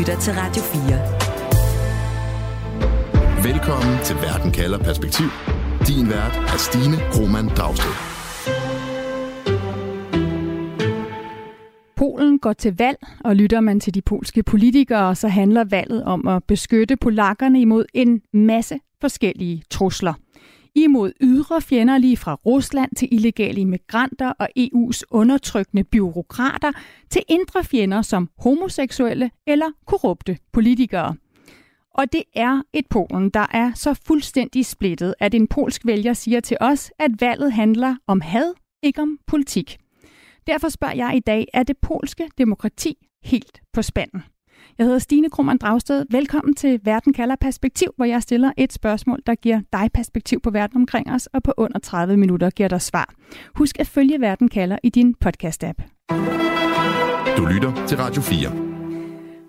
[0.00, 3.52] lytter til Radio 4.
[3.52, 5.26] Velkommen til Verden kalder perspektiv.
[5.86, 7.94] Din vært er Stine Roman Dragsted.
[11.96, 16.28] Polen går til valg, og lytter man til de polske politikere, så handler valget om
[16.28, 20.14] at beskytte polakkerne imod en masse forskellige trusler.
[20.74, 26.72] Imod ydre fjender lige fra Rusland til illegale immigranter og EU's undertrykkende byråkrater
[27.10, 31.16] til indre fjender som homoseksuelle eller korrupte politikere.
[31.94, 36.40] Og det er et Polen, der er så fuldstændig splittet, at en polsk vælger siger
[36.40, 39.78] til os, at valget handler om had, ikke om politik.
[40.46, 44.22] Derfor spørger jeg i dag, er det polske demokrati helt på spanden?
[44.80, 46.04] Jeg hedder Stine Krummernd Dragsted.
[46.10, 50.50] Velkommen til Verden kalder perspektiv, hvor jeg stiller et spørgsmål, der giver dig perspektiv på
[50.50, 53.14] verden omkring os, og på under 30 minutter giver dig svar.
[53.54, 56.06] Husk at følge Verden kalder i din podcast-app.
[57.36, 58.69] Du lytter til Radio 4.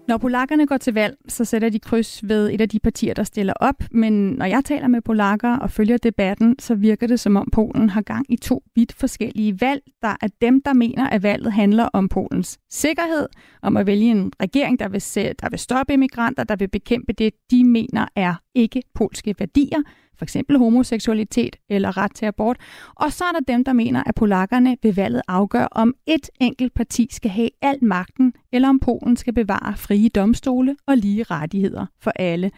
[0.08, 3.24] Når polakkerne går til valg, så sætter de kryds ved et af de partier, der
[3.24, 3.84] stiller op.
[3.92, 7.90] Men når jeg taler med polakker og følger debatten, så virker det som om Polen
[7.90, 9.82] har gang i to vidt forskellige valg.
[10.02, 13.28] Der er dem, der mener, at valget handler om Polens sikkerhed,
[13.62, 17.14] om at vælge en regering, der vil, se, der vil stoppe immigranter, der vil bekæmpe
[17.14, 19.82] det, de mener er ikke polske værdier
[20.22, 22.58] for eksempel homoseksualitet eller ret til abort.
[22.96, 26.74] Og så er der dem, der mener, at polakkerne ved valget afgør, om et enkelt
[26.74, 31.86] parti skal have al magten, eller om Polen skal bevare frie domstole og lige rettigheder
[32.00, 32.52] for alle.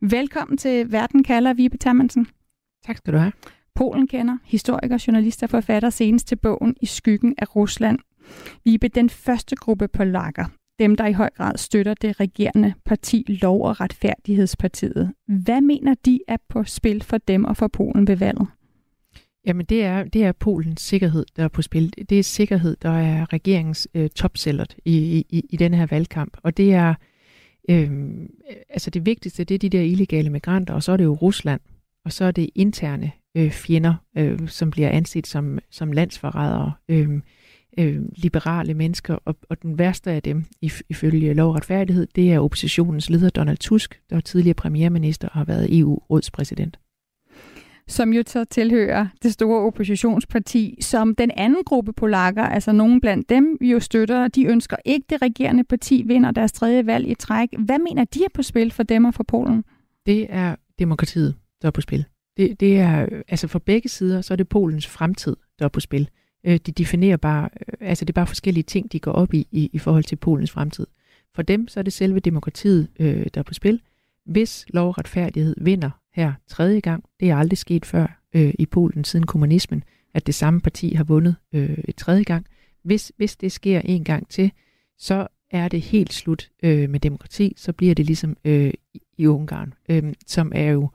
[0.00, 2.26] Velkommen til Verden kalder Vibe Tammensen.
[2.86, 3.32] Tak skal du have.
[3.74, 7.98] Polen kender historiker, journalist og forfatter senest til bogen I skyggen af Rusland.
[8.64, 10.44] Vibe, den første gruppe polakker,
[10.78, 15.12] dem, der i høj grad støtter det regerende parti Lov- og Retfærdighedspartiet.
[15.28, 18.46] Hvad mener de er på spil for dem og for Polen ved valget?
[19.46, 21.92] Jamen det er, det er Polens sikkerhed, der er på spil.
[22.10, 26.36] Det er sikkerhed, der er regeringens øh, topsællet i, i, i den her valgkamp.
[26.42, 26.94] Og det er,
[27.68, 27.90] øh,
[28.68, 31.60] altså det vigtigste, det er de der illegale migranter, og så er det jo Rusland,
[32.04, 36.72] og så er det interne øh, fjender, øh, som bliver anset som, som landsforrædere.
[36.88, 37.20] Øh,
[37.78, 40.44] øh, liberale mennesker, og, og den værste af dem,
[40.90, 45.34] ifølge lov og retfærdighed, det er oppositionens leder Donald Tusk, der er tidligere premierminister og
[45.34, 46.78] har været EU-rådspræsident
[47.88, 53.28] som jo så tilhører det store oppositionsparti, som den anden gruppe polakker, altså nogen blandt
[53.28, 54.28] dem, jo støtter.
[54.28, 57.48] De ønsker ikke, det regerende parti vinder deres tredje valg i træk.
[57.58, 59.64] Hvad mener de er på spil for dem og for Polen?
[60.06, 62.04] Det er demokratiet, der er på spil.
[62.36, 65.80] Det, det er, altså for begge sider, så er det Polens fremtid, der er på
[65.80, 66.08] spil.
[66.46, 69.46] Øh, de definerer bare, øh, altså det er bare forskellige ting, de går op i,
[69.50, 70.86] i, i forhold til Polens fremtid.
[71.34, 73.80] For dem, så er det selve demokratiet, øh, der er på spil.
[74.26, 78.66] Hvis lov og retfærdighed vinder her tredje gang, det er aldrig sket før øh, i
[78.66, 79.84] Polen siden kommunismen,
[80.14, 82.46] at det samme parti har vundet øh, et tredje gang.
[82.82, 84.52] Hvis, hvis det sker en gang til,
[84.98, 88.72] så er det helt slut øh, med demokrati, så bliver det ligesom øh,
[89.18, 90.90] i Ungarn, øh, som er jo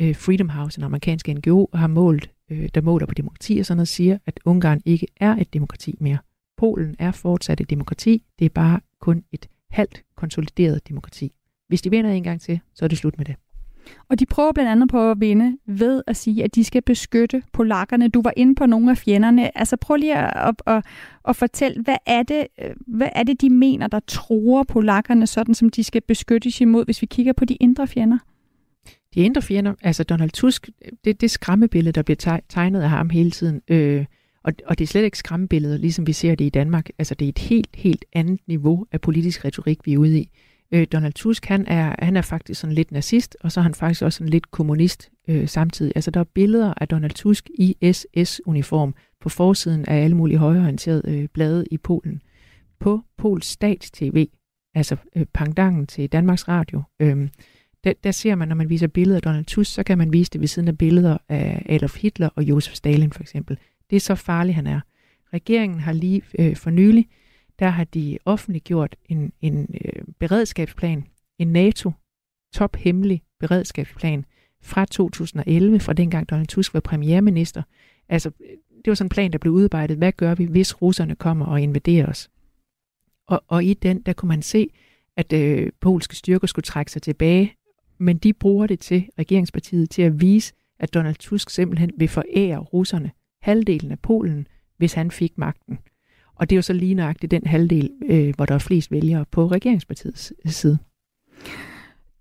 [0.00, 3.76] øh, Freedom House, en amerikansk NGO, har målt øh, der måler på demokrati og sådan
[3.76, 6.18] noget, siger, at Ungarn ikke er et demokrati mere.
[6.56, 11.32] Polen er fortsat et demokrati, det er bare kun et halvt konsolideret demokrati.
[11.68, 13.36] Hvis de vinder en gang til, så er det slut med det.
[14.08, 17.42] Og de prøver blandt andet på at vinde ved at sige, at de skal beskytte
[17.52, 18.08] polakkerne.
[18.08, 19.58] Du var inde på nogle af fjenderne.
[19.58, 20.84] Altså prøv lige at, at, at,
[21.28, 25.54] at fortælle, hvad er, det, øh, hvad er det, de mener, der tror polakkerne, sådan
[25.54, 28.18] som de skal beskyttes imod, hvis vi kigger på de indre fjender?
[29.14, 30.68] de indre fjender, altså Donald Tusk,
[31.04, 34.04] det, det skræmmebillede, der bliver tegnet af ham hele tiden, øh,
[34.44, 36.88] og, og det er slet ikke skræmmebilleder, ligesom vi ser det i Danmark.
[36.98, 40.30] Altså det er et helt, helt andet niveau af politisk retorik, vi er ude i.
[40.72, 43.74] Øh, Donald Tusk, han er, han er faktisk sådan lidt nazist, og så er han
[43.74, 45.92] faktisk også sådan lidt kommunist øh, samtidig.
[45.94, 51.02] Altså der er billeder af Donald Tusk i SS-uniform på forsiden af alle mulige højorienterede
[51.06, 52.22] øh, blade i Polen.
[52.80, 54.26] På Pols stats-tv,
[54.74, 57.28] altså øh, pangdangen til Danmarks Radio, øh,
[57.84, 60.30] der, der ser man, når man viser billeder af Donald Tusk, så kan man vise
[60.30, 63.58] det ved siden af billeder af Adolf Hitler og Josef Stalin for eksempel.
[63.90, 64.80] Det er så farlig, han er.
[65.34, 67.08] Regeringen har lige øh, for nylig,
[67.60, 71.04] der har de offentliggjort en, en øh, beredskabsplan,
[71.38, 71.92] en NATO
[72.54, 74.24] tophemmelig beredskabsplan
[74.62, 77.62] fra 2011, fra dengang Donald Tusk var premierminister.
[78.08, 79.96] Altså, øh, det var sådan en plan, der blev udarbejdet.
[79.96, 82.30] Hvad gør vi, hvis russerne kommer og invaderer os?
[83.26, 84.70] Og, og i den, der kunne man se,
[85.16, 87.54] at øh, polske styrker skulle trække sig tilbage
[88.00, 92.58] men de bruger det til, regeringspartiet, til at vise, at Donald Tusk simpelthen vil forære
[92.58, 93.10] russerne
[93.42, 95.78] halvdelen af Polen, hvis han fik magten.
[96.40, 99.24] Og det er jo så lige nøjagtigt den halvdel, øh, hvor der er flest vælgere
[99.32, 100.78] på regeringspartiets side.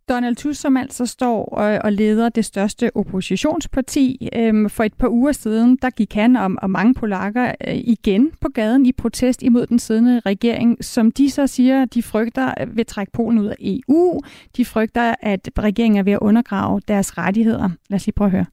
[0.10, 1.46] Donald Tusk, som altså står
[1.84, 4.30] og leder det største oppositionsparti.
[4.36, 8.32] Øhm, for et par uger siden, der gik han og, og mange polakker øh, igen
[8.42, 12.86] på gaden i protest imod den siddende regering, som de så siger, de frygter ved
[12.86, 14.20] trække Polen ud af EU.
[14.58, 17.70] De frygter, at regeringen er ved at undergrave deres rettigheder.
[17.90, 18.46] Lad os lige prøve at høre.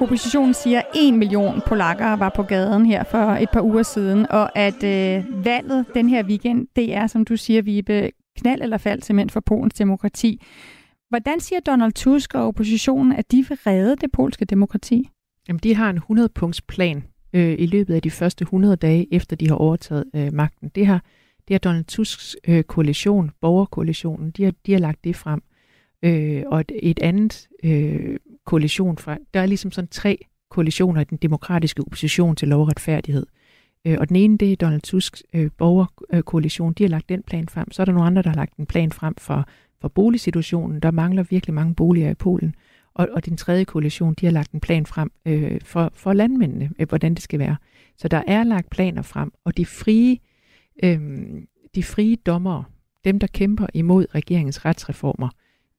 [0.00, 4.26] Oppositionen siger, at en million polakker var på gaden her for et par uger siden,
[4.30, 8.78] og at øh, valget den her weekend, det er, som du siger, Vibe, knald eller
[8.78, 10.42] fald simpelthen for Polens demokrati.
[11.08, 15.08] Hvordan siger Donald Tusk og oppositionen, at de vil redde det polske demokrati?
[15.48, 19.36] Jamen, de har en 100-punkts plan øh, i løbet af de første 100 dage, efter
[19.36, 20.70] de har overtaget øh, magten.
[20.74, 21.04] Det har,
[21.48, 25.42] det har Donald Tusks øh, koalition, borgerkoalitionen, de har, de har lagt det frem.
[26.02, 28.16] Øh, og et, et andet øh,
[28.46, 30.18] koalition fra, der er ligesom sådan tre
[30.50, 33.26] koalitioner i den demokratiske opposition til lov og retfærdighed.
[33.86, 37.48] Øh, og den ene, det er Donald Tusks øh, borgerkoalition, de har lagt den plan
[37.48, 37.72] frem.
[37.72, 39.44] Så er der nogle andre, der har lagt en plan frem for,
[39.80, 40.80] for boligsituationen.
[40.80, 42.54] Der mangler virkelig mange boliger i Polen.
[42.94, 46.70] Og, og den tredje koalition, de har lagt en plan frem øh, for, for landmændene,
[46.78, 47.56] øh, hvordan det skal være.
[47.98, 50.18] Så der er lagt planer frem, og de frie,
[50.82, 51.00] øh,
[51.74, 52.64] de frie dommere,
[53.04, 55.28] dem der kæmper imod regeringens retsreformer,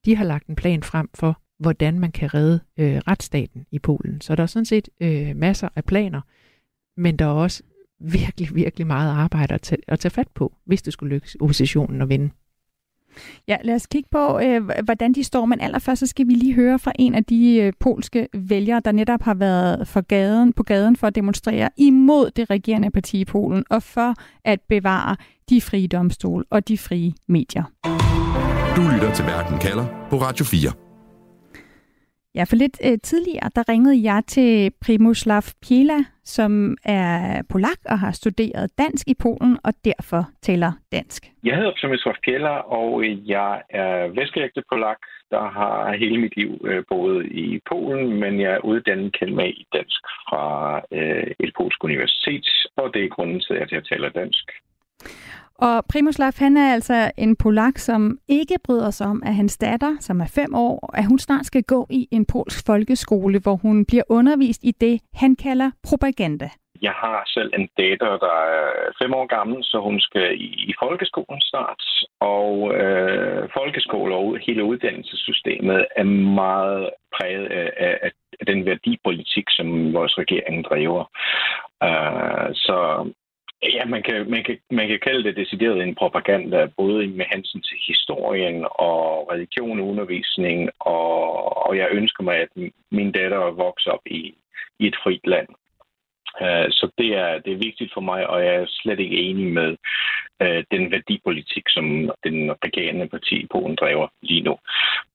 [0.05, 4.21] de har lagt en plan frem for, hvordan man kan redde øh, retsstaten i Polen.
[4.21, 6.21] Så der er sådan set øh, masser af planer,
[6.97, 7.63] men der er også
[7.99, 12.01] virkelig, virkelig meget arbejde at tage, at tage fat på, hvis det skulle lykkes oppositionen
[12.01, 12.29] at vinde.
[13.47, 15.45] Ja, lad os kigge på, øh, hvordan de står.
[15.45, 18.91] Men allerførst så skal vi lige høre fra en af de øh, polske vælgere, der
[18.91, 23.25] netop har været for gaden, på gaden for at demonstrere imod det regerende parti i
[23.25, 24.13] Polen og for
[24.45, 25.15] at bevare
[25.49, 27.63] de frie domstol og de frie medier.
[28.75, 30.86] Du lytter til Verden kalder på Radio 4.
[32.37, 37.99] Ja, for lidt øh, tidligere, der ringede jeg til Primoslav Piela, som er polak og
[37.99, 41.21] har studeret dansk i Polen, og derfor taler dansk.
[41.43, 43.03] Jeg hedder Primoslav Piela, og
[43.35, 45.01] jeg er vestgægte polak,
[45.31, 49.67] der har hele mit liv øh, boet i Polen, men jeg er uddannet kendt i
[49.73, 50.45] dansk fra
[50.91, 54.45] øh, et polsk universitet, og det er grunden til, at jeg taler dansk.
[55.59, 59.95] Og Primoslav, han er altså en polak, som ikke bryder sig om, at hans datter,
[59.99, 63.85] som er fem år, at hun snart skal gå i en polsk folkeskole, hvor hun
[63.85, 66.49] bliver undervist i det, han kalder propaganda.
[66.81, 68.69] Jeg har selv en datter, der er
[69.01, 71.83] fem år gammel, så hun skal i, i folkeskolen snart.
[72.19, 76.03] Og øh, folkeskole og hele uddannelsessystemet er
[76.43, 81.03] meget præget af, af, af den værdipolitik, som vores regering driver.
[81.87, 82.77] Uh, så
[83.63, 87.61] Ja, man kan, man, kan, man kan kalde det decideret en propaganda, både med hensyn
[87.61, 92.49] til historien og religion og undervisning, og, og jeg ønsker mig, at
[92.91, 94.35] min datter vokser op i,
[94.79, 95.47] i et frit land.
[96.41, 99.47] Øh, så det er, det er vigtigt for mig, og jeg er slet ikke enig
[99.47, 99.77] med
[100.41, 101.85] øh, den værdipolitik, som
[102.23, 104.57] den regerende parti i Polen driver lige nu.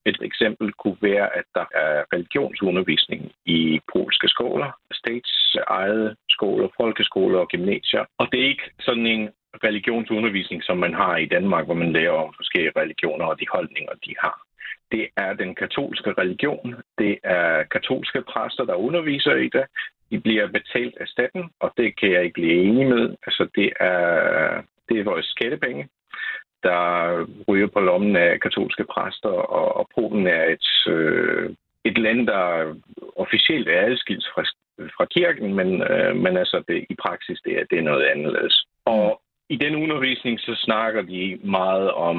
[0.07, 7.39] Et eksempel kunne være, at der er religionsundervisning i polske skoler, states eget skoler, folkeskoler
[7.39, 8.05] og gymnasier.
[8.19, 9.31] Og det er ikke sådan en
[9.65, 13.93] religionsundervisning, som man har i Danmark, hvor man lærer om forskellige religioner og de holdninger,
[14.07, 14.43] de har.
[14.93, 16.75] Det er den katolske religion.
[16.99, 19.65] Det er katolske præster, der underviser i det.
[20.13, 23.17] De bliver betalt af staten, og det kan jeg ikke blive enig med.
[23.27, 25.89] Altså, det er, det er vores skattepenge,
[26.63, 26.83] der
[27.49, 31.51] ryger på lommen af katolske præster, og, og Polen er et, øh,
[31.85, 32.75] et land, der
[33.17, 34.43] officielt er adskilt fra,
[34.97, 38.67] fra kirken, men, øh, men altså det, i praksis det er, det er noget anderledes.
[38.85, 42.19] Og i den undervisning så snakker de meget om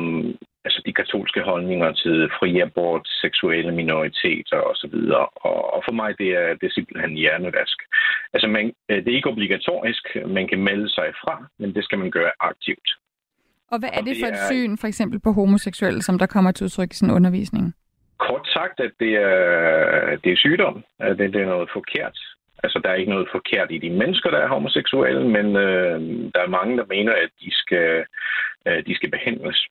[0.66, 4.96] altså de katolske holdninger til fri abort, seksuelle minoriteter osv.
[5.22, 7.78] Og, og for mig det er det er simpelthen hjernevask.
[8.34, 12.12] Altså man, det er ikke obligatorisk, man kan melde sig fra, men det skal man
[12.12, 12.90] gøre aktivt.
[13.72, 16.66] Og hvad er det for et syn, for eksempel på homoseksuelle, som der kommer til
[16.66, 17.76] udtryk i sådan en undervisning?
[18.18, 20.84] Kort sagt, at det er, det er sygdom.
[21.00, 22.18] At det, det er noget forkert.
[22.64, 26.00] Altså, der er ikke noget forkert i de mennesker, der er homoseksuelle, men øh,
[26.34, 28.06] der er mange, der mener, at de skal,
[28.68, 29.68] øh, de skal behandles.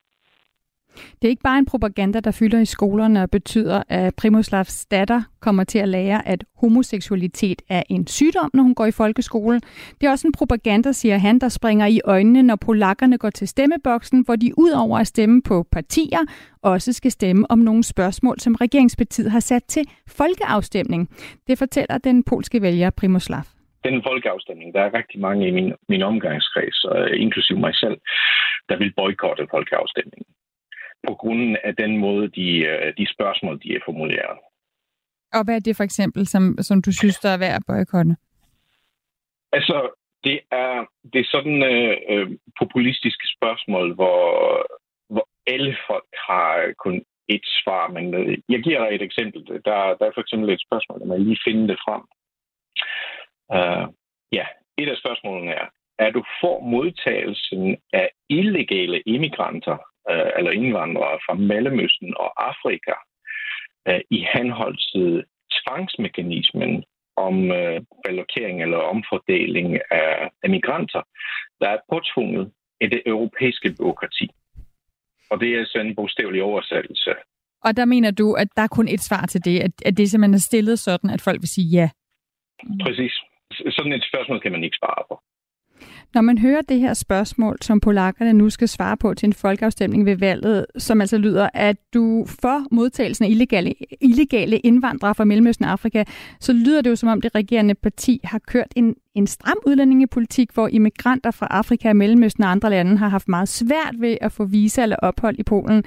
[0.95, 5.21] Det er ikke bare en propaganda, der fylder i skolerne og betyder, at Primoslavs datter
[5.39, 9.61] kommer til at lære, at homoseksualitet er en sygdom, når hun går i folkeskolen.
[10.01, 13.47] Det er også en propaganda, siger han, der springer i øjnene, når polakkerne går til
[13.47, 16.19] stemmeboksen, hvor de ud over at stemme på partier,
[16.61, 21.09] også skal stemme om nogle spørgsmål, som regeringspartiet har sat til folkeafstemning.
[21.47, 23.43] Det fortæller den polske vælger Primoslav
[23.83, 27.97] den folkeafstemning, der er rigtig mange i min, min omgangskreds, øh, inklusive mig selv,
[28.69, 30.33] der vil boykotte folkeafstemningen
[31.07, 34.37] på grund af den måde, de, øh, de spørgsmål, de er formuleret.
[35.33, 38.15] Og hvad er det for eksempel, som, som du synes, der er værd at boykotte?
[39.51, 39.89] Altså,
[40.23, 42.27] Det er, det er sådan øh, øh,
[42.59, 44.21] populistiske spørgsmål, hvor,
[45.13, 47.87] hvor alle folk har kun et svar.
[47.95, 49.39] Men øh, jeg giver dig et eksempel.
[49.47, 52.03] Der, der er for eksempel et spørgsmål, der man lige finde det frem.
[53.57, 53.85] Uh,
[54.31, 54.45] ja,
[54.77, 55.67] et af spørgsmålene er,
[55.99, 59.77] er du for modtagelsen af illegale immigranter
[60.11, 62.95] uh, eller indvandrere fra Mellemøsten og Afrika
[63.89, 65.23] uh, i henhold til
[65.57, 66.83] tvangsmekanismen
[67.17, 71.01] om uh, relokering eller omfordeling af, af migranter,
[71.61, 74.27] der er påtvunget i det europæiske byråkrati.
[75.31, 77.13] Og det er sådan en bogstavelig oversættelse.
[77.63, 80.09] Og der mener du, at der er kun et svar til det, at, at det
[80.09, 81.89] simpelthen er stillet sådan, at folk vil sige ja?
[82.85, 83.13] Præcis.
[83.75, 85.15] Sådan et spørgsmål kan man ikke svare på.
[86.13, 90.05] Når man hører det her spørgsmål, som polakkerne nu skal svare på til en folkeafstemning
[90.05, 95.65] ved valget, som altså lyder, at du for modtagelsen af illegale, illegale indvandrere fra Mellemøsten
[95.65, 96.03] og Afrika,
[96.39, 100.51] så lyder det jo som om det regerende parti har kørt en, en stram udlændingepolitik,
[100.53, 104.45] hvor immigranter fra Afrika, Mellemøsten og andre lande har haft meget svært ved at få
[104.45, 105.83] visa eller ophold i Polen.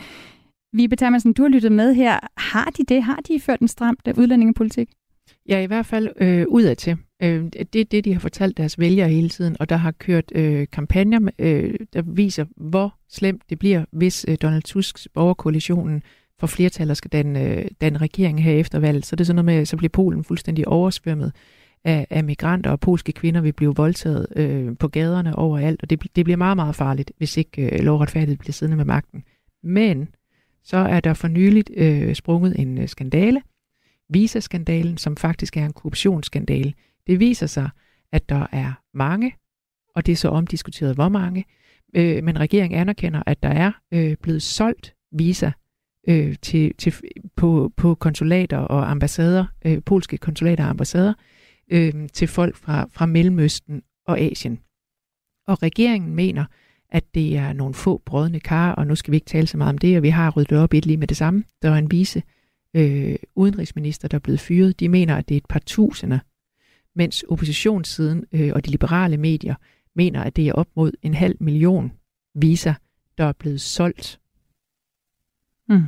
[0.73, 2.19] Vibe Thermansen, du har lyttet med her.
[2.37, 3.03] Har de det?
[3.03, 4.89] Har de ført en stram udlændingepolitik?
[5.49, 6.97] Ja, i hvert fald øh, udadtil.
[7.23, 10.33] Øh, det er det, de har fortalt deres vælgere hele tiden, og der har kørt
[10.35, 16.03] øh, kampagner, øh, der viser, hvor slemt det bliver, hvis øh, Donald Tusks borgerkoalitionen
[16.39, 19.07] får flertal og skal danne, øh, danne regering her efter valget.
[19.07, 21.33] Så det er sådan noget med, så bliver Polen fuldstændig oversvømmet
[21.85, 26.03] af, af migranter, og polske kvinder vil blive voldtaget øh, på gaderne overalt, og det,
[26.17, 29.25] det bliver meget, meget farligt, hvis ikke øh, lovretfærdigt bliver siddende med magten.
[29.63, 30.09] Men
[30.65, 33.43] så er der for nyligt øh, sprunget en øh, skandale,
[34.09, 36.73] Visa-skandalen, som faktisk er en korruptionsskandale.
[37.07, 37.71] Det viser sig,
[38.13, 39.35] at der er mange,
[39.95, 41.45] og det er så omdiskuteret, hvor mange,
[41.97, 45.51] øh, men regeringen anerkender, at der er øh, blevet solgt Visa
[46.09, 46.95] øh, til, til,
[47.37, 51.15] på, på konsulater og ambassader, øh, polske konsulater og ambassader,
[51.71, 54.59] øh, til folk fra, fra Mellemøsten og Asien.
[55.47, 56.45] Og regeringen mener,
[56.91, 59.73] at det er nogle få brødne kar, og nu skal vi ikke tale så meget
[59.73, 61.45] om det, og vi har ryddet op i det lige med det samme.
[61.63, 62.23] Der er en vise
[62.75, 64.81] øh, udenrigsminister, der er blevet fyret.
[64.81, 66.19] De mener, at det er et par tusinder,
[66.97, 69.55] mens oppositionssiden øh, og de liberale medier
[69.97, 71.93] mener, at det er op mod en halv million
[72.35, 72.75] viser,
[73.19, 74.21] der er blevet solgt.
[75.69, 75.83] Mm.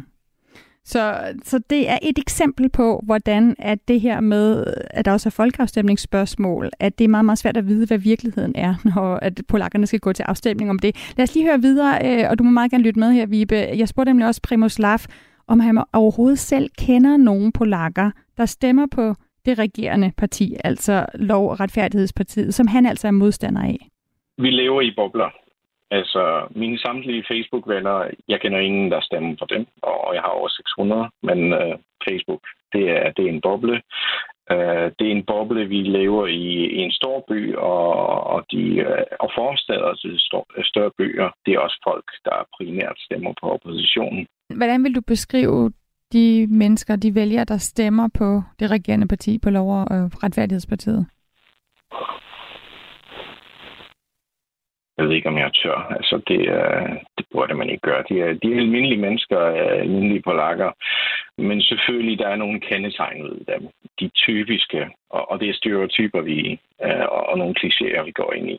[0.85, 5.29] Så, så det er et eksempel på, hvordan at det her med, at der også
[5.29, 9.41] er folkeafstemningsspørgsmål, at det er meget, meget svært at vide, hvad virkeligheden er, når at
[9.49, 10.97] polakkerne skal gå til afstemning om det.
[11.17, 13.55] Lad os lige høre videre, øh, og du må meget gerne lytte med her, Vibe.
[13.55, 14.99] Jeg spurgte nemlig også Primoz Lav,
[15.47, 19.15] om han overhovedet selv kender nogen polakker, der stemmer på
[19.47, 23.79] det regerende parti, altså Lov- og Retfærdighedspartiet, som han altså er modstander af.
[24.39, 25.31] Vi lever i bobler.
[25.91, 30.49] Altså, mine samtlige Facebook-venner, jeg kender ingen, der stemmer for dem, og jeg har over
[30.49, 31.75] 600, men uh,
[32.09, 32.43] Facebook,
[32.73, 33.83] det er, det er en boble.
[34.53, 37.95] Uh, det er en boble, vi lever i, i en stor by, og,
[38.35, 40.21] og, de, uh, og forstader til
[40.71, 44.27] større byer, det er også folk, der primært stemmer på oppositionen.
[44.57, 45.73] Hvordan vil du beskrive
[46.13, 51.07] de mennesker, de vælger, der stemmer på det regerende parti, på Lov- og øh, Retfærdighedspartiet?
[54.99, 55.79] Jeg ved ikke, om jeg tør.
[55.97, 56.89] Altså, det, øh,
[57.19, 58.05] det burde man ikke gøre.
[58.09, 60.71] De er, de er almindelige mennesker, øh, almindelige polakker.
[61.39, 63.69] Men selvfølgelig, der er nogle kendetegn ved dem.
[64.01, 66.61] De typiske, og, og det er stereotyper, vi
[67.09, 68.59] og, og nogle klichéer, vi går ind i.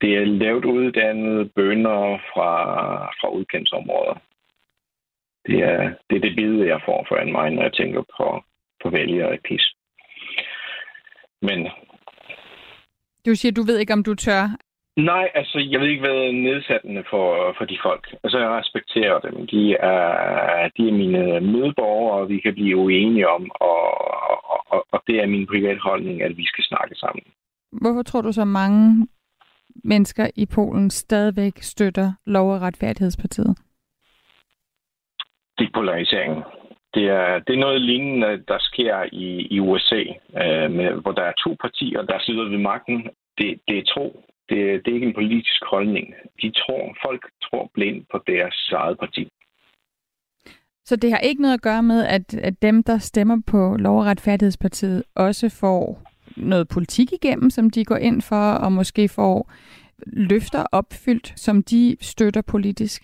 [0.00, 2.50] Det er lavt uddannede bønder fra,
[3.20, 4.14] fra udkendsområder.
[5.48, 8.26] Det er, det er det billede, jeg får foran mig, når jeg tænker på,
[8.82, 9.64] på vælgere i PIS.
[11.42, 11.58] Men...
[13.26, 14.42] Du siger, du ved ikke, om du tør
[14.98, 18.04] Nej, altså, jeg ved ikke, hvad er nedsættende for, for de folk.
[18.24, 19.46] Altså, jeg respekterer dem.
[19.46, 23.80] De er, de er mine medborgere, og vi kan blive uenige om, og,
[24.74, 27.22] og, og det er min private holdning, at vi skal snakke sammen.
[27.72, 29.06] Hvorfor tror du så mange
[29.84, 33.56] mennesker i Polen stadigvæk støtter Lov- og Retfærdighedspartiet?
[35.58, 36.42] Depolariseringen.
[36.94, 40.02] Det er, det er noget lignende, der sker i, i USA,
[40.42, 43.08] øh, med, hvor der er to partier, der sidder ved magten.
[43.38, 44.24] Det, det er tro.
[44.48, 46.14] Det, det er ikke en politisk holdning.
[46.42, 49.28] De tror, folk tror blindt på deres eget parti.
[50.84, 53.98] Så det har ikke noget at gøre med, at, at dem, der stemmer på Lov-
[53.98, 56.02] og Retfærdighedspartiet, også får
[56.36, 59.50] noget politik igennem, som de går ind for, og måske får
[60.06, 63.02] løfter opfyldt, som de støtter politisk?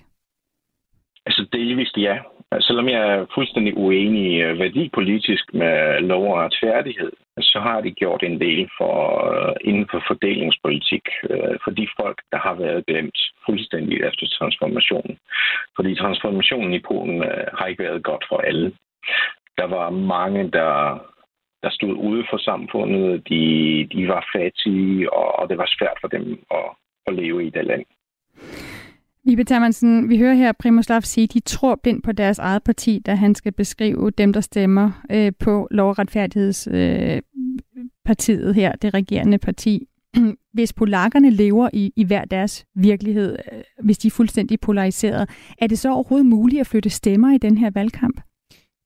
[1.26, 2.18] Altså delvist ja.
[2.50, 7.90] Altså, selvom jeg er fuldstændig uenig øh, værdipolitisk med lov og retfærdighed, så har de
[7.90, 8.96] gjort en del for,
[9.32, 15.18] øh, inden for fordelingspolitik øh, for de folk, der har været glemt fuldstændig efter transformationen.
[15.76, 17.22] Fordi transformationen i Polen
[17.58, 18.72] har ikke været godt for alle.
[19.58, 20.74] Der var mange, der,
[21.62, 23.28] der stod ude for samfundet.
[23.28, 23.44] De,
[23.92, 26.68] de var fattige, og, og det var svært for dem at,
[27.06, 27.84] at leve i det land.
[29.26, 32.98] Vibe Termansen, vi hører her Primoslav sige, at de tror blindt på deres eget parti,
[32.98, 38.94] da han skal beskrive dem, der stemmer øh, på lov- og retfærdighedspartiet øh, her, det
[38.94, 39.86] regerende parti.
[40.54, 45.66] hvis polakkerne lever i, i hver deres virkelighed, øh, hvis de er fuldstændig polariseret, er
[45.66, 48.20] det så overhovedet muligt at flytte stemmer i den her valgkamp?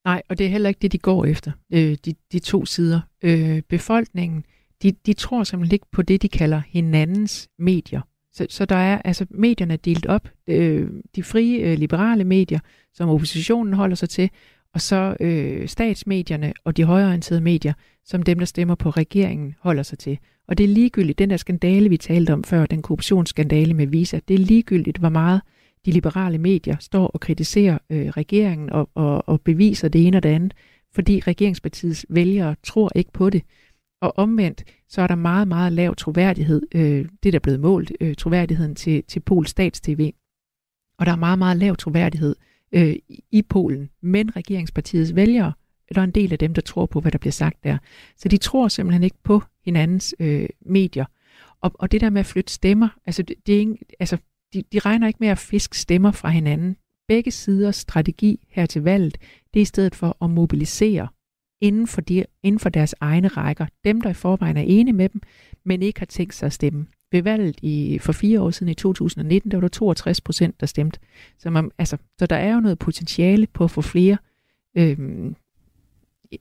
[0.04, 3.00] Nej, og det er heller ikke det, de går efter, øh, de, de to sider.
[3.25, 4.45] Øh, befolkningen,
[4.83, 8.00] de, de tror simpelthen ikke på det, de kalder hinandens medier.
[8.38, 10.28] Så, så der er altså medierne er delt op.
[10.47, 12.59] Øh, de frie øh, liberale medier,
[12.95, 14.30] som oppositionen holder sig til,
[14.75, 17.73] og så øh, statsmedierne og de højorienterede medier,
[18.04, 20.18] som dem, der stemmer på regeringen, holder sig til.
[20.49, 24.18] Og det er ligegyldigt, den der skandale, vi talte om før, den korruptionsskandale med Visa,
[24.28, 25.40] det er ligegyldigt, hvor meget
[25.87, 30.23] de liberale medier står og kritiserer øh, regeringen og, og, og beviser det ene og
[30.23, 30.54] det andet,
[30.95, 33.42] fordi regeringspartiets vælgere tror ikke på det.
[34.00, 37.93] Og omvendt, så er der meget, meget lav troværdighed, øh, det der er blevet målt,
[38.00, 40.12] øh, troværdigheden til, til Pols stats-TV.
[40.99, 42.37] Og der er meget, meget lav troværdighed
[42.73, 42.97] øh,
[43.31, 45.52] i Polen, men regeringspartiets vælgere,
[45.95, 47.78] der er en del af dem, der tror på, hvad der bliver sagt der.
[48.17, 51.05] Så de tror simpelthen ikke på hinandens øh, medier.
[51.61, 54.17] Og, og det der med at flytte stemmer, altså, det, det er ikke, altså
[54.55, 56.76] de, de regner ikke med at fiske stemmer fra hinanden.
[57.09, 59.19] Begge siders strategi her til valget,
[59.55, 61.09] det er i stedet for at mobilisere
[61.61, 63.67] inden for, de, inden for deres egne rækker.
[63.85, 65.21] Dem, der i forvejen er enige med dem,
[65.65, 66.87] men ikke har tænkt sig at stemme.
[67.12, 70.67] Ved valget i, for fire år siden i 2019, der var der 62 procent, der
[70.67, 71.00] stemte.
[71.38, 74.17] Så, man, altså, så der er jo noget potentiale på at få flere,
[74.77, 75.35] øhm,
[76.31, 76.38] i,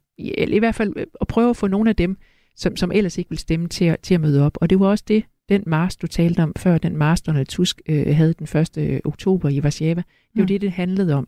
[0.48, 2.18] i hvert fald at prøve at få nogle af dem,
[2.56, 4.58] som, som ellers ikke vil stemme til at, til at møde op.
[4.62, 7.82] Og det var også det, den mars, du talte om før, den mars, Donald Tusk
[7.90, 8.78] øh, havde den 1.
[8.78, 10.02] Øh, oktober i Warszawa.
[10.02, 10.06] Det
[10.36, 10.48] var mm.
[10.48, 11.28] det, det handlede om.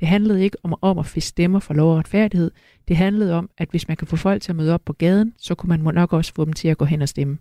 [0.00, 2.50] Det handlede ikke om, om at få stemmer for lov og retfærdighed.
[2.88, 5.34] Det handlede om, at hvis man kan få folk til at møde op på gaden,
[5.38, 7.38] så kunne man nok også få dem til at gå hen og stemme.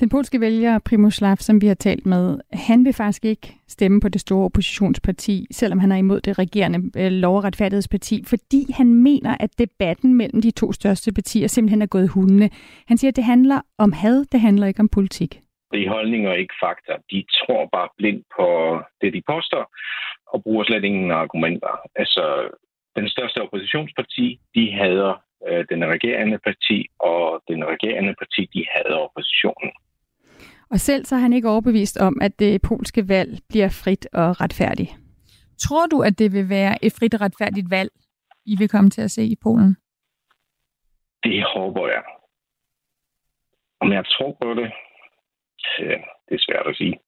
[0.00, 4.08] Den polske vælger Primoslav, som vi har talt med, han vil faktisk ikke stemme på
[4.08, 8.94] det store oppositionsparti, selvom han er imod det regerende øh, lov- og retfærdighedsparti, fordi han
[8.94, 12.50] mener, at debatten mellem de to største partier simpelthen er gået hundene.
[12.88, 15.40] Han siger, at det handler om had, det handler ikke om politik.
[15.72, 16.92] Det er holdninger og ikke fakta.
[17.10, 18.46] De tror bare blindt på
[19.00, 19.64] det, de påstår,
[20.36, 21.74] og bruger slet ingen argumenter.
[22.02, 22.24] Altså,
[22.96, 25.12] den største oppositionsparti, de hader
[25.48, 29.70] øh, den regerende parti, og den regerende parti, de hader oppositionen.
[30.70, 34.40] Og selv så er han ikke overbevist om, at det polske valg bliver frit og
[34.40, 34.92] retfærdigt.
[35.58, 37.90] Tror du, at det vil være et frit og retfærdigt valg,
[38.46, 39.76] I vil komme til at se i Polen?
[41.24, 42.02] Det håber jeg.
[43.80, 44.72] Om jeg tror på det,
[46.26, 46.98] det er svært at sige.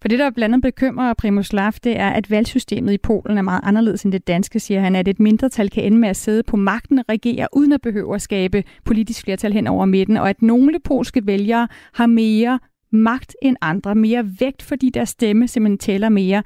[0.00, 3.42] For det, der blandt andet bekymrer Primus Laf, det er, at valgsystemet i Polen er
[3.42, 6.42] meget anderledes end det danske, siger han, at et mindretal kan ende med at sidde
[6.42, 10.28] på magten og regere, uden at behøve at skabe politisk flertal hen over midten, og
[10.28, 12.58] at nogle polske vælgere har mere
[12.92, 16.42] magt end andre, mere vægt, fordi deres stemme simpelthen tæller mere.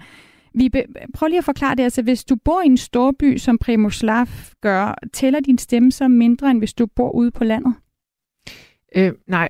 [0.54, 1.82] Vi be- prøv lige at forklare det.
[1.82, 4.26] Altså, hvis du bor i en storby, som Primoslav
[4.60, 7.74] gør, tæller din stemme så mindre, end hvis du bor ude på landet?
[8.96, 9.48] Øh, nej,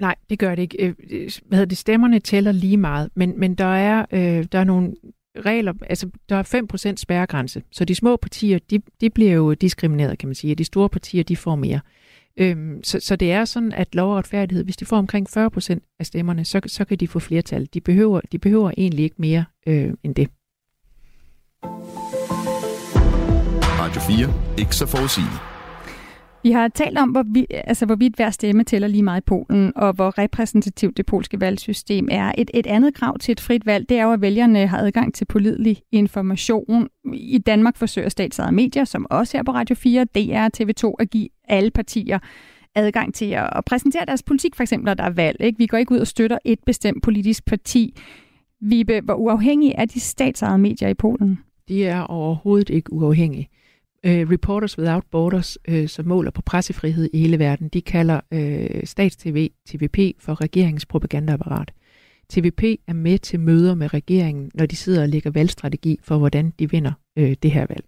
[0.00, 0.94] nej, det gør det ikke.
[1.10, 4.94] Øh, hvad det, stemmerne tæller lige meget, men, men der, er, øh, der er nogle
[5.38, 10.18] regler, altså der er 5% spærregrænse, så de små partier, de, de bliver jo diskrimineret,
[10.18, 11.80] kan man sige, og de store partier, de får mere.
[12.36, 15.96] Øhm, så, så det er sådan, at lov og retfærdighed, hvis de får omkring 40%
[15.98, 17.68] af stemmerne, så, så kan de få flertal.
[17.74, 20.28] De behøver, de behøver egentlig ikke mere øh, end det.
[23.80, 24.34] Radio 4.
[24.58, 25.47] Ikke så forudsigeligt.
[26.42, 29.72] Vi har talt om, hvor vi, altså, hvorvidt hver stemme tæller lige meget i Polen,
[29.76, 32.32] og hvor repræsentativt det polske valgsystem er.
[32.38, 35.14] Et, et andet krav til et frit valg, det er jo, at vælgerne har adgang
[35.14, 36.88] til pålidelig information.
[37.14, 41.28] I Danmark forsøger statsejede medier, som også her på Radio 4, DR, TV2, at give
[41.48, 42.18] alle partier
[42.74, 45.40] adgang til at præsentere deres politik, for eksempel når der er valg.
[45.40, 45.58] Ikke?
[45.58, 47.94] Vi går ikke ud og støtter et bestemt politisk parti.
[48.60, 51.38] Vibe, hvor uafhængige er de statsejede medier i Polen?
[51.68, 53.48] De er overhovedet ikke uafhængige.
[54.06, 58.80] Uh, Reporters Without Borders, uh, som måler på pressefrihed i hele verden, de kalder uh,
[58.84, 61.72] stats-TV, TVP, for regeringens propagandaapparat.
[62.28, 66.52] TVP er med til møder med regeringen, når de sidder og lægger valgstrategi for, hvordan
[66.58, 67.84] de vinder uh, det her valg.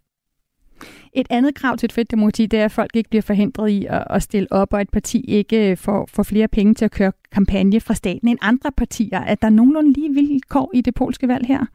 [1.12, 3.86] Et andet krav til et frit demokrati, det er, at folk ikke bliver forhindret i
[3.88, 7.12] at, at stille op, og et parti ikke får, får flere penge til at køre
[7.32, 9.18] kampagne fra staten end andre partier.
[9.18, 11.66] Er der nogenlunde lige vilkår i det polske valg her?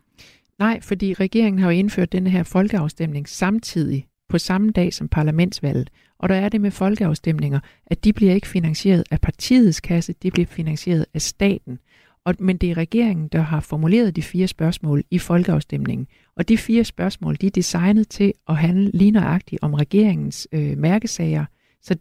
[0.59, 5.89] Nej, fordi regeringen har jo indført denne her folkeafstemning samtidig på samme dag som parlamentsvalget.
[6.19, 10.31] Og der er det med folkeafstemninger, at de bliver ikke finansieret af partiets kasse, de
[10.31, 11.79] bliver finansieret af staten.
[12.25, 16.07] Og, men det er regeringen, der har formuleret de fire spørgsmål i folkeafstemningen.
[16.35, 20.77] Og de fire spørgsmål, de er designet til at handle lige nøjagtigt om regeringens øh,
[20.77, 21.45] mærkesager,
[21.81, 21.95] Så,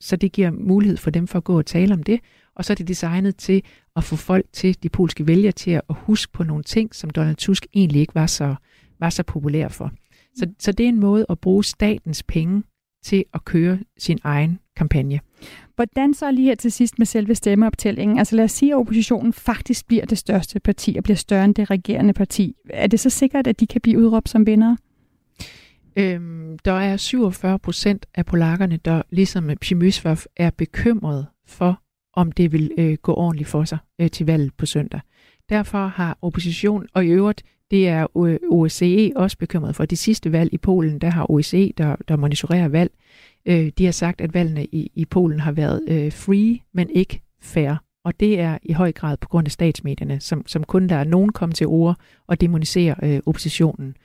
[0.00, 2.20] så det giver mulighed for dem for at gå og tale om det,
[2.54, 3.62] og så er det designet til
[3.96, 7.36] at få folk til, de polske vælgere til at huske på nogle ting, som Donald
[7.36, 8.54] Tusk egentlig ikke var så,
[8.98, 9.92] var så populær for.
[10.40, 12.62] Så, så det er en måde at bruge statens penge
[13.04, 15.20] til at køre sin egen kampagne.
[15.76, 18.18] Hvordan så lige her til sidst med selve stemmeoptællingen?
[18.18, 21.54] Altså lad os sige, at oppositionen faktisk bliver det største parti og bliver større end
[21.54, 22.54] det regerende parti.
[22.70, 24.76] Er det så sikkert, at de kan blive udråbt som vinder?
[25.96, 31.82] Øhm, der er 47 procent af polakkerne, der ligesom Przemysław er bekymret for,
[32.14, 35.00] om det vil øh, gå ordentligt for sig øh, til valget på søndag.
[35.48, 38.06] Derfor har opposition, og i øvrigt, det er
[38.50, 39.84] OSCE også bekymret for.
[39.84, 42.90] Det sidste valg i Polen, der har OSCE, der, der monitorerer valg,
[43.46, 47.20] øh, de har sagt, at valgene i, i Polen har været øh, free, men ikke
[47.42, 47.74] fair.
[48.04, 51.32] Og det er i høj grad på grund af statsmedierne, som, som kun lader nogen
[51.32, 53.96] komme til ord og demonisere øh, oppositionen.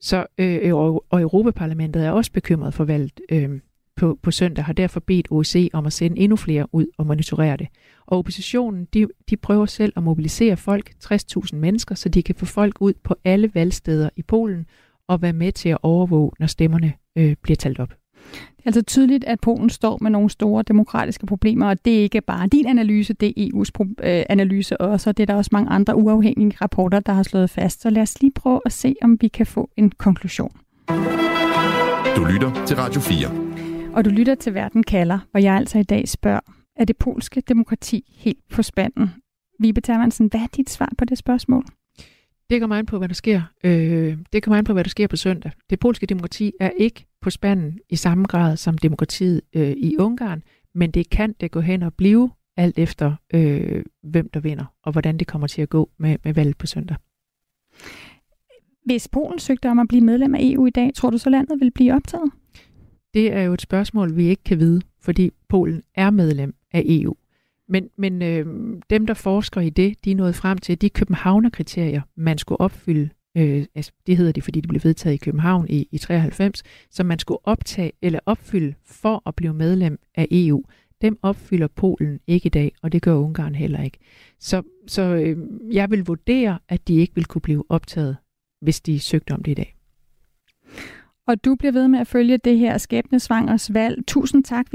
[0.00, 3.60] Så øh, og, og Europaparlamentet er også bekymret for valget øh,
[3.96, 7.56] på, på søndag, har derfor bedt OSCE om at sende endnu flere ud og monitorere
[7.56, 7.68] det.
[8.06, 12.46] Og oppositionen, de, de prøver selv at mobilisere folk, 60.000 mennesker, så de kan få
[12.46, 14.66] folk ud på alle valgsteder i Polen
[15.08, 17.94] og være med til at overvåge, når stemmerne øh, bliver talt op.
[18.32, 22.02] Det er altså tydeligt, at Polen står med nogle store demokratiske problemer, og det er
[22.02, 25.50] ikke bare din analyse, det er EU's øh, analyse også, og det er der også
[25.52, 27.82] mange andre uafhængige rapporter, der har slået fast.
[27.82, 30.52] Så lad os lige prøve at se, om vi kan få en konklusion.
[32.16, 33.41] Du lytter til Radio 4.
[33.94, 36.40] Og du lytter til Verden kalder, hvor jeg altså i dag spørger,
[36.76, 39.10] er det polske demokrati helt på spanden?
[39.60, 41.64] Vibe Termansen, hvad er dit svar på det spørgsmål?
[42.50, 43.42] Det kommer an på, hvad der sker.
[43.64, 45.52] Øh, det kommer an på, hvad der sker på søndag.
[45.70, 50.42] Det polske demokrati er ikke på spanden i samme grad som demokratiet øh, i Ungarn,
[50.74, 54.92] men det kan det gå hen og blive alt efter, øh, hvem der vinder, og
[54.92, 56.96] hvordan det kommer til at gå med, med valget på søndag.
[58.84, 61.60] Hvis Polen søgte om at blive medlem af EU i dag, tror du så landet
[61.60, 62.30] vil blive optaget?
[63.14, 67.14] Det er jo et spørgsmål, vi ikke kan vide, fordi Polen er medlem af EU.
[67.68, 68.46] Men, men øh,
[68.90, 73.10] dem, der forsker i det, de er nået frem til, de københavnerkriterier, man skulle opfylde,
[73.36, 77.06] øh, altså, det hedder det, fordi det blev vedtaget i København i, i 93, som
[77.06, 80.64] man skulle optage eller opfylde for at blive medlem af EU,
[81.02, 83.98] dem opfylder Polen ikke i dag, og det gør Ungarn heller ikke.
[84.40, 85.36] Så, så øh,
[85.72, 88.16] jeg vil vurdere, at de ikke vil kunne blive optaget,
[88.60, 89.81] hvis de søgte om det i dag.
[91.28, 94.06] Og du bliver ved med at følge det her skæbnesvangers valg.
[94.06, 94.66] Tusind tak,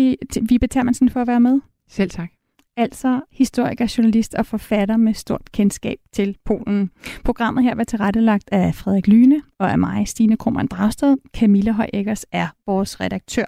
[0.41, 1.59] Vibe Termansen, for at være med.
[1.89, 2.29] Selv tak
[2.77, 6.91] altså historiker, journalist og forfatter med stort kendskab til Polen.
[7.25, 11.17] Programmet her var tilrettelagt af Frederik Lyne og af mig, Stine Krummernd Dragsted.
[11.33, 13.45] Camilla Højæggers er vores redaktør.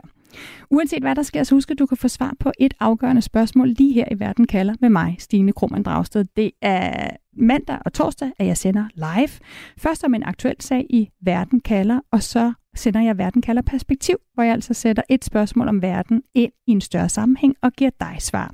[0.70, 3.68] Uanset hvad der sker, så husk at du kan få svar på et afgørende spørgsmål
[3.68, 6.26] lige her i Verden kalder med mig, Stine Krummernd Dragsted.
[6.36, 9.30] Det er mandag og torsdag, at jeg sender live.
[9.78, 14.16] Først om en aktuel sag i Verden kalder, og så sender jeg Verden kalder perspektiv,
[14.34, 17.92] hvor jeg altså sætter et spørgsmål om verden ind i en større sammenhæng og giver
[18.00, 18.54] dig svar.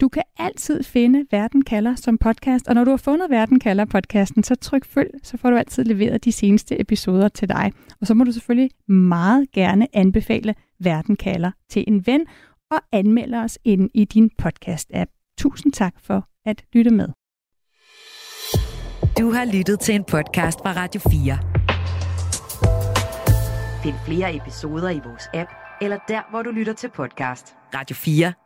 [0.00, 3.84] Du kan altid finde Verden kalder som podcast, og når du har fundet Verden kalder
[3.84, 7.72] podcasten, så tryk følg, så får du altid leveret de seneste episoder til dig.
[8.00, 12.26] Og så må du selvfølgelig meget gerne anbefale Verden kalder til en ven
[12.70, 15.34] og anmelde os ind i din podcast-app.
[15.38, 17.08] Tusind tak for at lytte med.
[19.18, 21.38] Du har lyttet til en podcast fra Radio 4.
[23.82, 27.54] Find flere episoder i vores app, eller der, hvor du lytter til podcast.
[27.74, 28.45] Radio 4